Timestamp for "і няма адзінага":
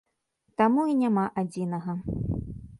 0.93-1.99